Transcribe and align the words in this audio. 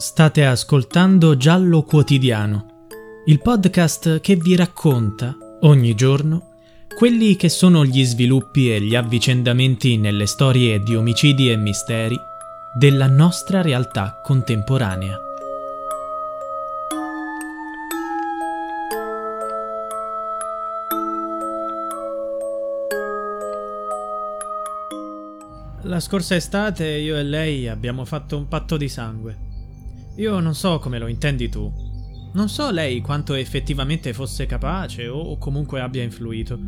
State 0.00 0.46
ascoltando 0.46 1.36
Giallo 1.36 1.82
Quotidiano, 1.82 2.86
il 3.24 3.42
podcast 3.42 4.20
che 4.20 4.36
vi 4.36 4.54
racconta 4.54 5.36
ogni 5.62 5.96
giorno 5.96 6.50
quelli 6.96 7.34
che 7.34 7.48
sono 7.48 7.84
gli 7.84 8.04
sviluppi 8.04 8.72
e 8.72 8.80
gli 8.80 8.94
avvicendamenti 8.94 9.96
nelle 9.96 10.26
storie 10.26 10.80
di 10.84 10.94
omicidi 10.94 11.50
e 11.50 11.56
misteri 11.56 12.16
della 12.78 13.08
nostra 13.08 13.60
realtà 13.60 14.20
contemporanea. 14.22 15.18
La 25.82 25.98
scorsa 25.98 26.36
estate 26.36 26.86
io 26.86 27.16
e 27.16 27.24
lei 27.24 27.66
abbiamo 27.66 28.04
fatto 28.04 28.36
un 28.36 28.46
patto 28.46 28.76
di 28.76 28.88
sangue. 28.88 29.47
Io 30.18 30.40
non 30.40 30.56
so 30.56 30.80
come 30.80 30.98
lo 30.98 31.06
intendi 31.06 31.48
tu. 31.48 31.72
Non 32.32 32.48
so 32.48 32.72
lei 32.72 33.00
quanto 33.00 33.34
effettivamente 33.34 34.12
fosse 34.12 34.46
capace 34.46 35.06
o 35.06 35.38
comunque 35.38 35.80
abbia 35.80 36.02
influito. 36.02 36.58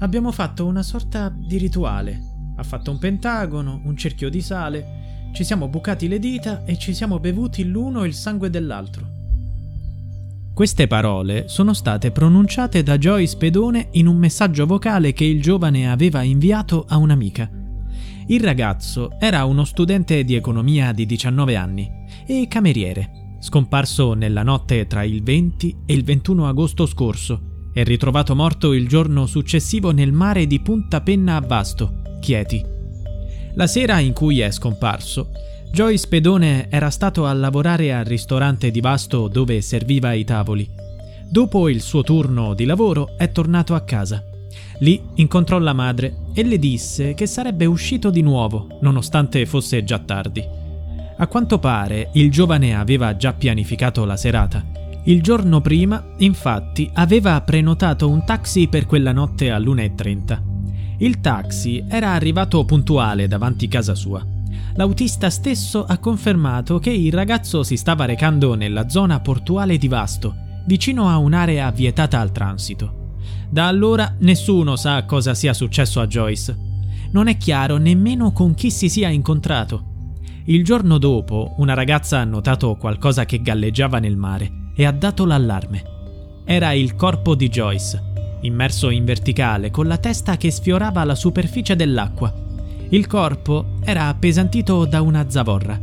Abbiamo 0.00 0.30
fatto 0.30 0.66
una 0.66 0.82
sorta 0.82 1.34
di 1.34 1.56
rituale. 1.56 2.20
Ha 2.54 2.62
fatto 2.62 2.90
un 2.90 2.98
pentagono, 2.98 3.80
un 3.82 3.96
cerchio 3.96 4.28
di 4.28 4.42
sale, 4.42 5.30
ci 5.32 5.42
siamo 5.42 5.68
bucati 5.68 6.06
le 6.06 6.18
dita 6.18 6.64
e 6.64 6.76
ci 6.76 6.92
siamo 6.92 7.18
bevuti 7.18 7.64
l'uno 7.64 8.04
il 8.04 8.12
sangue 8.12 8.50
dell'altro. 8.50 9.08
Queste 10.52 10.86
parole 10.86 11.48
sono 11.48 11.72
state 11.72 12.10
pronunciate 12.10 12.82
da 12.82 12.98
Joyce 12.98 13.38
Pedone 13.38 13.88
in 13.92 14.06
un 14.06 14.16
messaggio 14.16 14.66
vocale 14.66 15.14
che 15.14 15.24
il 15.24 15.40
giovane 15.40 15.90
aveva 15.90 16.20
inviato 16.20 16.84
a 16.86 16.98
un'amica. 16.98 17.50
Il 18.26 18.42
ragazzo 18.42 19.18
era 19.18 19.46
uno 19.46 19.64
studente 19.64 20.24
di 20.24 20.34
economia 20.34 20.92
di 20.92 21.06
19 21.06 21.56
anni 21.56 21.96
e 22.26 22.46
cameriere, 22.48 23.38
scomparso 23.40 24.14
nella 24.14 24.42
notte 24.42 24.86
tra 24.86 25.02
il 25.04 25.22
20 25.22 25.76
e 25.86 25.94
il 25.94 26.04
21 26.04 26.48
agosto 26.48 26.86
scorso 26.86 27.68
e 27.72 27.84
ritrovato 27.84 28.34
morto 28.34 28.72
il 28.72 28.88
giorno 28.88 29.26
successivo 29.26 29.90
nel 29.92 30.12
mare 30.12 30.46
di 30.46 30.60
Punta 30.60 31.00
Penna 31.00 31.36
a 31.36 31.40
Vasto, 31.40 32.02
Chieti. 32.20 32.64
La 33.54 33.66
sera 33.66 33.98
in 34.00 34.12
cui 34.12 34.40
è 34.40 34.50
scomparso, 34.50 35.30
Joyce 35.72 36.08
Pedone 36.08 36.68
era 36.70 36.90
stato 36.90 37.26
a 37.26 37.32
lavorare 37.32 37.92
al 37.92 38.04
ristorante 38.04 38.70
di 38.70 38.80
Vasto 38.80 39.28
dove 39.28 39.60
serviva 39.60 40.12
i 40.12 40.24
tavoli. 40.24 40.68
Dopo 41.30 41.68
il 41.68 41.80
suo 41.80 42.02
turno 42.02 42.54
di 42.54 42.64
lavoro 42.64 43.16
è 43.16 43.30
tornato 43.30 43.74
a 43.74 43.80
casa 43.80 44.22
Lì 44.80 45.00
incontrò 45.14 45.58
la 45.58 45.72
madre 45.72 46.26
e 46.34 46.44
le 46.44 46.58
disse 46.58 47.14
che 47.14 47.26
sarebbe 47.26 47.64
uscito 47.64 48.10
di 48.10 48.20
nuovo, 48.20 48.78
nonostante 48.80 49.46
fosse 49.46 49.84
già 49.84 49.98
tardi. 49.98 50.44
A 51.18 51.26
quanto 51.28 51.58
pare 51.58 52.10
il 52.12 52.30
giovane 52.30 52.76
aveva 52.76 53.16
già 53.16 53.32
pianificato 53.32 54.04
la 54.04 54.18
serata. 54.18 54.64
Il 55.04 55.22
giorno 55.22 55.62
prima, 55.62 56.04
infatti, 56.18 56.90
aveva 56.92 57.40
prenotato 57.40 58.10
un 58.10 58.24
taxi 58.26 58.68
per 58.68 58.84
quella 58.84 59.12
notte 59.12 59.50
all'1.30. 59.50 60.42
Il 60.98 61.20
taxi 61.20 61.82
era 61.88 62.12
arrivato 62.12 62.64
puntuale 62.66 63.28
davanti 63.28 63.66
casa 63.66 63.94
sua. 63.94 64.22
L'autista 64.74 65.30
stesso 65.30 65.86
ha 65.86 65.96
confermato 65.96 66.78
che 66.78 66.90
il 66.90 67.12
ragazzo 67.12 67.62
si 67.62 67.78
stava 67.78 68.04
recando 68.04 68.54
nella 68.54 68.90
zona 68.90 69.20
portuale 69.20 69.78
di 69.78 69.88
Vasto, 69.88 70.34
vicino 70.66 71.08
a 71.08 71.16
un'area 71.16 71.70
vietata 71.70 72.20
al 72.20 72.30
transito. 72.30 73.14
Da 73.48 73.68
allora 73.68 74.16
nessuno 74.18 74.76
sa 74.76 75.04
cosa 75.04 75.34
sia 75.34 75.54
successo 75.54 76.00
a 76.00 76.06
Joyce. 76.06 76.56
Non 77.12 77.28
è 77.28 77.38
chiaro 77.38 77.78
nemmeno 77.78 78.32
con 78.32 78.52
chi 78.54 78.70
si 78.70 78.90
sia 78.90 79.08
incontrato. 79.08 79.94
Il 80.48 80.62
giorno 80.62 80.98
dopo 80.98 81.54
una 81.56 81.74
ragazza 81.74 82.20
ha 82.20 82.24
notato 82.24 82.76
qualcosa 82.76 83.24
che 83.24 83.42
galleggiava 83.42 83.98
nel 83.98 84.16
mare 84.16 84.70
e 84.76 84.84
ha 84.84 84.92
dato 84.92 85.24
l'allarme. 85.24 85.82
Era 86.44 86.70
il 86.70 86.94
corpo 86.94 87.34
di 87.34 87.48
Joyce, 87.48 88.38
immerso 88.42 88.90
in 88.90 89.04
verticale 89.04 89.72
con 89.72 89.88
la 89.88 89.96
testa 89.96 90.36
che 90.36 90.52
sfiorava 90.52 91.02
la 91.02 91.16
superficie 91.16 91.74
dell'acqua. 91.74 92.32
Il 92.90 93.08
corpo 93.08 93.78
era 93.82 94.06
appesantito 94.06 94.84
da 94.84 95.00
una 95.00 95.28
zavorra. 95.28 95.80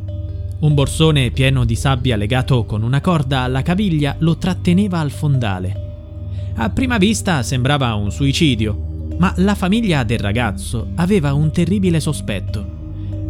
Un 0.59 0.73
borsone 0.73 1.31
pieno 1.31 1.65
di 1.65 1.75
sabbia 1.75 2.15
legato 2.15 2.63
con 2.63 2.83
una 2.83 3.01
corda 3.01 3.41
alla 3.41 3.63
caviglia 3.63 4.15
lo 4.19 4.37
tratteneva 4.37 4.99
al 4.99 5.11
fondale. 5.11 6.53
A 6.55 6.69
prima 6.69 6.97
vista 6.97 7.43
sembrava 7.43 7.93
un 7.95 8.13
suicidio, 8.13 9.07
ma 9.17 9.33
la 9.37 9.55
famiglia 9.55 10.05
del 10.05 10.19
ragazzo 10.19 10.87
aveva 10.95 11.33
un 11.33 11.51
terribile 11.51 11.99
sospetto. 11.99 12.82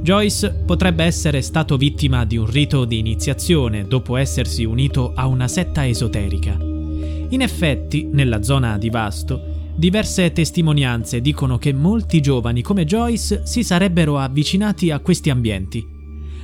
Joyce 0.03 0.51
potrebbe 0.65 1.05
essere 1.05 1.41
stato 1.41 1.77
vittima 1.77 2.25
di 2.25 2.35
un 2.35 2.45
rito 2.45 2.83
di 2.83 2.99
iniziazione 2.99 3.87
dopo 3.87 4.17
essersi 4.17 4.65
unito 4.65 5.13
a 5.15 5.27
una 5.27 5.47
setta 5.47 5.87
esoterica. 5.87 6.57
In 6.59 7.39
effetti, 7.39 8.09
nella 8.11 8.43
zona 8.43 8.77
di 8.77 8.89
Vasto, 8.89 9.71
diverse 9.73 10.33
testimonianze 10.33 11.21
dicono 11.21 11.57
che 11.57 11.71
molti 11.71 12.19
giovani 12.19 12.61
come 12.61 12.83
Joyce 12.83 13.45
si 13.45 13.63
sarebbero 13.63 14.19
avvicinati 14.19 14.91
a 14.91 14.99
questi 14.99 15.29
ambienti. 15.29 15.81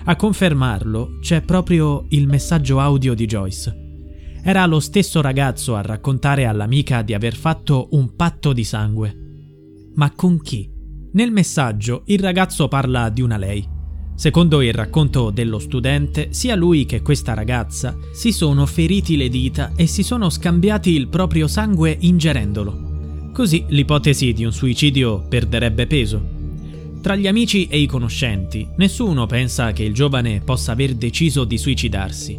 A 0.06 0.16
confermarlo 0.16 1.18
c'è 1.20 1.42
proprio 1.42 2.06
il 2.12 2.28
messaggio 2.28 2.80
audio 2.80 3.14
di 3.14 3.26
Joyce. 3.26 3.76
Era 4.42 4.66
lo 4.68 4.80
stesso 4.80 5.20
ragazzo 5.20 5.76
a 5.76 5.82
raccontare 5.82 6.46
all'amica 6.46 7.02
di 7.02 7.14
aver 7.14 7.36
fatto 7.36 7.90
un 7.92 8.16
patto 8.16 8.54
di 8.54 8.64
sangue. 8.64 9.14
Ma 9.96 10.10
con 10.12 10.42
chi? 10.42 10.78
Nel 11.12 11.32
messaggio 11.32 12.04
il 12.06 12.20
ragazzo 12.20 12.68
parla 12.68 13.10
di 13.10 13.24
una 13.24 13.38
lei. 13.38 13.68
Secondo 14.14 14.62
il 14.62 14.74
racconto 14.74 15.32
dello 15.32 15.58
studente, 15.58 16.28
sia 16.32 16.54
lui 16.54 16.86
che 16.86 17.02
questa 17.02 17.34
ragazza 17.34 17.98
si 18.14 18.32
sono 18.32 18.68
feriti 18.68 19.18
le 19.18 19.28
dita 19.28 19.72
e 19.76 19.88
si 19.88 20.04
sono 20.04 20.30
scambiati 20.30 20.92
il 20.92 21.08
proprio 21.08 21.48
sangue 21.48 21.98
ingerendolo. 22.00 23.32
Così 23.34 23.66
l'ipotesi 23.70 24.34
di 24.34 24.46
un 24.46 24.52
suicidio 24.52 25.26
perderebbe 25.28 25.88
peso. 25.88 26.38
Tra 27.02 27.16
gli 27.16 27.26
amici 27.26 27.66
e 27.68 27.80
i 27.80 27.88
conoscenti, 27.88 28.68
nessuno 28.76 29.26
pensa 29.26 29.72
che 29.72 29.84
il 29.84 29.96
giovane 29.96 30.42
possa 30.42 30.74
aver 30.74 30.94
deciso 30.94 31.44
di 31.44 31.58
suicidarsi. 31.58 32.38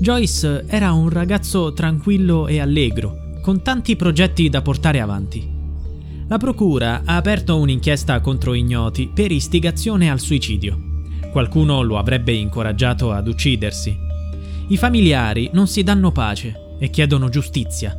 Joyce 0.00 0.64
era 0.66 0.92
un 0.92 1.10
ragazzo 1.10 1.72
tranquillo 1.74 2.48
e 2.48 2.58
allegro, 2.58 3.38
con 3.40 3.62
tanti 3.62 3.94
progetti 3.94 4.48
da 4.48 4.62
portare 4.62 4.98
avanti. 4.98 5.58
La 6.30 6.38
procura 6.38 7.02
ha 7.04 7.16
aperto 7.16 7.58
un'inchiesta 7.58 8.20
contro 8.20 8.54
ignoti 8.54 9.10
per 9.12 9.30
istigazione 9.32 10.08
al 10.08 10.20
suicidio. 10.20 10.78
Qualcuno 11.30 11.82
lo 11.82 11.98
avrebbe 11.98 12.32
incoraggiato 12.32 13.12
ad 13.12 13.28
uccidersi. 13.28 13.98
I 14.68 14.76
familiari 14.76 15.50
non 15.52 15.66
si 15.66 15.82
danno 15.82 16.12
pace 16.12 16.76
e 16.78 16.88
chiedono 16.88 17.28
giustizia. 17.28 17.96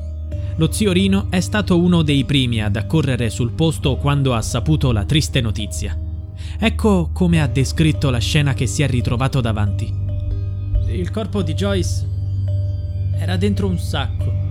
Lo 0.56 0.72
zio 0.72 0.94
Rino 0.94 1.28
è 1.30 1.42
stato 1.42 1.78
uno 1.78 2.02
dei 2.02 2.24
primi 2.24 2.64
ad 2.64 2.78
accorrere 2.78 3.30
sul 3.30 3.52
posto 3.52 3.98
quando 3.98 4.34
ha 4.34 4.42
saputo 4.42 4.94
la 4.94 5.04
triste 5.04 5.42
notizia. 5.42 6.00
Ecco 6.58 7.10
come 7.12 7.42
ha 7.42 7.48
descritto 7.48 8.10
la 8.10 8.20
scena 8.20 8.54
che 8.54 8.66
si 8.66 8.82
è 8.82 8.88
ritrovato 8.88 9.42
davanti 9.42 10.02
il 10.94 11.10
corpo 11.10 11.42
di 11.42 11.54
Joyce 11.54 12.08
era 13.14 13.38
dentro 13.38 13.68
un 13.68 13.78
sacco. 13.78 14.50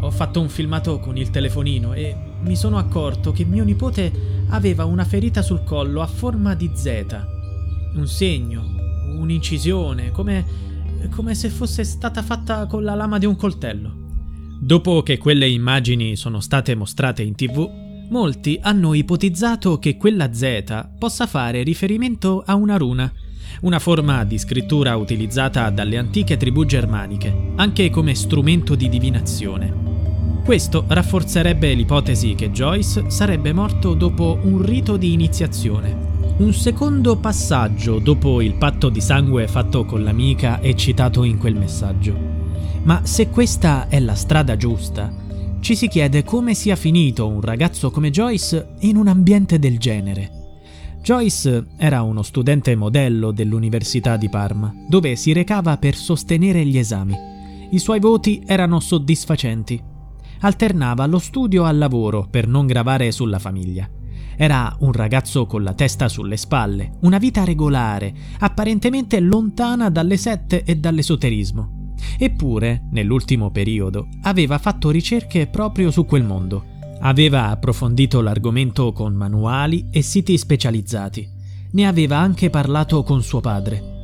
Ho 0.00 0.10
fatto 0.10 0.40
un 0.40 0.48
filmato 0.48 0.98
con 0.98 1.16
il 1.16 1.30
telefonino 1.30 1.92
e 1.92 2.16
mi 2.42 2.56
sono 2.56 2.78
accorto 2.78 3.32
che 3.32 3.44
mio 3.44 3.64
nipote 3.64 4.44
aveva 4.48 4.84
una 4.84 5.04
ferita 5.04 5.42
sul 5.42 5.64
collo 5.64 6.02
a 6.02 6.06
forma 6.06 6.54
di 6.54 6.70
Z. 6.74 7.04
Un 7.94 8.06
segno, 8.06 8.64
un'incisione, 9.16 10.10
come, 10.10 10.44
come 11.10 11.34
se 11.34 11.48
fosse 11.48 11.84
stata 11.84 12.22
fatta 12.22 12.66
con 12.66 12.84
la 12.84 12.94
lama 12.94 13.18
di 13.18 13.26
un 13.26 13.36
coltello. 13.36 14.06
Dopo 14.60 15.02
che 15.02 15.18
quelle 15.18 15.48
immagini 15.48 16.16
sono 16.16 16.40
state 16.40 16.74
mostrate 16.74 17.22
in 17.22 17.34
tv, 17.34 17.68
molti 18.10 18.58
hanno 18.60 18.94
ipotizzato 18.94 19.78
che 19.78 19.96
quella 19.96 20.32
Z 20.32 20.88
possa 20.98 21.26
fare 21.26 21.62
riferimento 21.62 22.42
a 22.44 22.54
una 22.54 22.76
runa 22.76 23.12
una 23.60 23.78
forma 23.78 24.24
di 24.24 24.38
scrittura 24.38 24.96
utilizzata 24.96 25.68
dalle 25.70 25.96
antiche 25.96 26.36
tribù 26.36 26.64
germaniche, 26.64 27.52
anche 27.56 27.90
come 27.90 28.14
strumento 28.14 28.74
di 28.74 28.88
divinazione. 28.88 29.87
Questo 30.48 30.84
rafforzerebbe 30.88 31.74
l'ipotesi 31.74 32.34
che 32.34 32.50
Joyce 32.50 33.10
sarebbe 33.10 33.52
morto 33.52 33.92
dopo 33.92 34.38
un 34.44 34.62
rito 34.62 34.96
di 34.96 35.12
iniziazione. 35.12 35.94
Un 36.38 36.54
secondo 36.54 37.18
passaggio 37.18 37.98
dopo 37.98 38.40
il 38.40 38.54
patto 38.54 38.88
di 38.88 39.02
sangue 39.02 39.46
fatto 39.46 39.84
con 39.84 40.02
l'amica 40.02 40.60
e 40.60 40.74
citato 40.74 41.24
in 41.24 41.36
quel 41.36 41.54
messaggio. 41.54 42.16
Ma 42.84 43.04
se 43.04 43.28
questa 43.28 43.88
è 43.88 44.00
la 44.00 44.14
strada 44.14 44.56
giusta, 44.56 45.12
ci 45.60 45.76
si 45.76 45.86
chiede 45.86 46.24
come 46.24 46.54
sia 46.54 46.76
finito 46.76 47.28
un 47.28 47.42
ragazzo 47.42 47.90
come 47.90 48.08
Joyce 48.08 48.68
in 48.78 48.96
un 48.96 49.08
ambiente 49.08 49.58
del 49.58 49.78
genere. 49.78 50.30
Joyce 51.02 51.66
era 51.76 52.00
uno 52.00 52.22
studente 52.22 52.74
modello 52.74 53.32
dell'Università 53.32 54.16
di 54.16 54.30
Parma, 54.30 54.74
dove 54.88 55.14
si 55.14 55.34
recava 55.34 55.76
per 55.76 55.94
sostenere 55.94 56.64
gli 56.64 56.78
esami. 56.78 57.14
I 57.68 57.78
suoi 57.78 58.00
voti 58.00 58.42
erano 58.46 58.80
soddisfacenti. 58.80 59.96
Alternava 60.40 61.06
lo 61.06 61.18
studio 61.18 61.64
al 61.64 61.78
lavoro 61.78 62.26
per 62.30 62.46
non 62.46 62.66
gravare 62.66 63.10
sulla 63.10 63.38
famiglia. 63.38 63.88
Era 64.36 64.76
un 64.80 64.92
ragazzo 64.92 65.46
con 65.46 65.64
la 65.64 65.74
testa 65.74 66.08
sulle 66.08 66.36
spalle, 66.36 66.92
una 67.00 67.18
vita 67.18 67.42
regolare, 67.42 68.14
apparentemente 68.38 69.18
lontana 69.18 69.90
dalle 69.90 70.16
sette 70.16 70.62
e 70.62 70.76
dall'esoterismo. 70.76 71.94
Eppure, 72.16 72.84
nell'ultimo 72.92 73.50
periodo, 73.50 74.06
aveva 74.22 74.58
fatto 74.58 74.90
ricerche 74.90 75.48
proprio 75.48 75.90
su 75.90 76.04
quel 76.04 76.22
mondo. 76.22 76.76
Aveva 77.00 77.48
approfondito 77.48 78.20
l'argomento 78.20 78.92
con 78.92 79.14
manuali 79.14 79.88
e 79.90 80.02
siti 80.02 80.38
specializzati. 80.38 81.28
Ne 81.72 81.86
aveva 81.86 82.18
anche 82.18 82.48
parlato 82.48 83.02
con 83.02 83.22
suo 83.22 83.40
padre. 83.40 83.97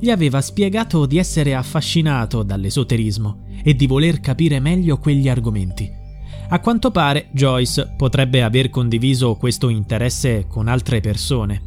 Gli 0.00 0.08
aveva 0.08 0.40
spiegato 0.40 1.04
di 1.04 1.18
essere 1.18 1.54
affascinato 1.54 2.42
dall'esoterismo 2.42 3.44
e 3.62 3.74
di 3.74 3.86
voler 3.86 4.20
capire 4.20 4.58
meglio 4.58 4.96
quegli 4.96 5.28
argomenti. 5.28 5.98
A 6.48 6.58
quanto 6.60 6.90
pare 6.90 7.28
Joyce 7.32 7.92
potrebbe 7.98 8.42
aver 8.42 8.70
condiviso 8.70 9.36
questo 9.36 9.68
interesse 9.68 10.46
con 10.48 10.68
altre 10.68 11.00
persone. 11.00 11.62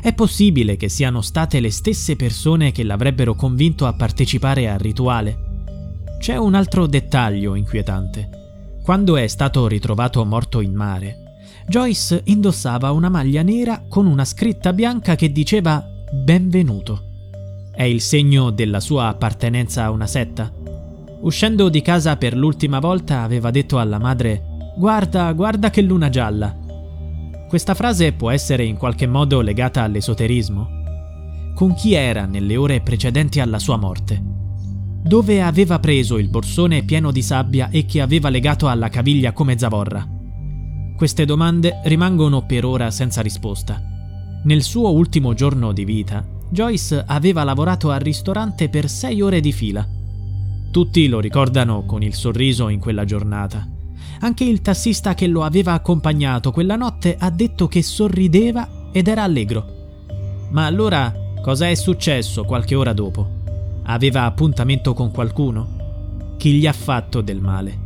È 0.00 0.14
possibile 0.14 0.76
che 0.76 0.88
siano 0.88 1.20
state 1.20 1.58
le 1.58 1.72
stesse 1.72 2.14
persone 2.14 2.70
che 2.70 2.84
l'avrebbero 2.84 3.34
convinto 3.34 3.86
a 3.86 3.94
partecipare 3.94 4.70
al 4.70 4.78
rituale. 4.78 5.36
C'è 6.20 6.36
un 6.36 6.54
altro 6.54 6.86
dettaglio 6.86 7.56
inquietante. 7.56 8.30
Quando 8.84 9.16
è 9.16 9.26
stato 9.26 9.66
ritrovato 9.66 10.24
morto 10.24 10.60
in 10.60 10.72
mare, 10.72 11.16
Joyce 11.66 12.22
indossava 12.26 12.92
una 12.92 13.08
maglia 13.08 13.42
nera 13.42 13.84
con 13.88 14.06
una 14.06 14.24
scritta 14.24 14.72
bianca 14.72 15.16
che 15.16 15.32
diceva 15.32 15.84
Benvenuto. 16.12 17.05
È 17.76 17.82
il 17.82 18.00
segno 18.00 18.48
della 18.48 18.80
sua 18.80 19.08
appartenenza 19.08 19.84
a 19.84 19.90
una 19.90 20.06
setta? 20.06 20.50
Uscendo 21.20 21.68
di 21.68 21.82
casa 21.82 22.16
per 22.16 22.34
l'ultima 22.34 22.78
volta 22.78 23.20
aveva 23.20 23.50
detto 23.50 23.78
alla 23.78 23.98
madre 23.98 24.72
Guarda, 24.78 25.30
guarda 25.34 25.68
che 25.68 25.82
luna 25.82 26.08
gialla. 26.08 26.56
Questa 27.46 27.74
frase 27.74 28.14
può 28.14 28.30
essere 28.30 28.64
in 28.64 28.78
qualche 28.78 29.06
modo 29.06 29.42
legata 29.42 29.82
all'esoterismo. 29.82 30.68
Con 31.54 31.74
chi 31.74 31.92
era 31.92 32.24
nelle 32.24 32.56
ore 32.56 32.80
precedenti 32.80 33.40
alla 33.40 33.58
sua 33.58 33.76
morte? 33.76 34.22
Dove 35.02 35.42
aveva 35.42 35.78
preso 35.78 36.16
il 36.16 36.30
borsone 36.30 36.82
pieno 36.82 37.10
di 37.10 37.20
sabbia 37.20 37.68
e 37.68 37.84
che 37.84 38.00
aveva 38.00 38.30
legato 38.30 38.68
alla 38.68 38.88
caviglia 38.88 39.32
come 39.32 39.58
zavorra? 39.58 40.02
Queste 40.96 41.26
domande 41.26 41.82
rimangono 41.84 42.46
per 42.46 42.64
ora 42.64 42.90
senza 42.90 43.20
risposta. 43.20 43.78
Nel 44.44 44.62
suo 44.62 44.92
ultimo 44.92 45.34
giorno 45.34 45.72
di 45.72 45.84
vita, 45.84 46.26
Joyce 46.48 47.04
aveva 47.06 47.44
lavorato 47.44 47.90
al 47.90 48.00
ristorante 48.00 48.68
per 48.68 48.88
sei 48.88 49.20
ore 49.20 49.40
di 49.40 49.52
fila 49.52 49.86
tutti 50.76 51.08
lo 51.08 51.20
ricordano 51.20 51.86
con 51.86 52.02
il 52.02 52.12
sorriso 52.12 52.68
in 52.68 52.78
quella 52.78 53.06
giornata. 53.06 53.66
Anche 54.20 54.44
il 54.44 54.60
tassista 54.60 55.14
che 55.14 55.26
lo 55.26 55.42
aveva 55.42 55.72
accompagnato 55.72 56.50
quella 56.50 56.76
notte 56.76 57.16
ha 57.18 57.30
detto 57.30 57.66
che 57.66 57.82
sorrideva 57.82 58.90
ed 58.92 59.08
era 59.08 59.22
allegro. 59.22 59.64
Ma 60.50 60.66
allora 60.66 61.10
cosa 61.40 61.70
è 61.70 61.74
successo 61.74 62.44
qualche 62.44 62.74
ora 62.74 62.92
dopo? 62.92 63.26
Aveva 63.84 64.24
appuntamento 64.24 64.92
con 64.92 65.10
qualcuno? 65.12 66.34
Chi 66.36 66.52
gli 66.52 66.66
ha 66.66 66.74
fatto 66.74 67.22
del 67.22 67.40
male? 67.40 67.85